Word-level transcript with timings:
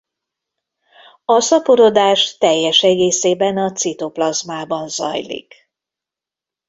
A 1.25 1.39
szaporodás 1.39 2.37
teljes 2.37 2.83
egészében 2.83 3.57
a 3.57 3.71
citoplazmában 3.71 4.89
zajlik. 4.89 5.55